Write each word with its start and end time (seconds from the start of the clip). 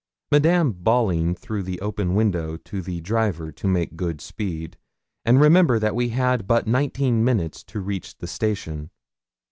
Madame 0.31 0.71
bawling 0.71 1.35
through 1.35 1.61
the 1.61 1.79
open 1.79 2.15
window 2.15 2.57
to 2.57 2.81
the 2.81 2.99
driver 3.01 3.51
to 3.51 3.67
make 3.67 3.95
good 3.95 4.19
speed, 4.19 4.75
and 5.25 5.39
remember 5.39 5.77
that 5.77 5.93
we 5.93 6.09
had 6.09 6.47
but 6.47 6.65
nineteen 6.65 7.23
minutes 7.23 7.63
to 7.63 7.79
reach 7.79 8.17
the 8.17 8.25
station. 8.25 8.89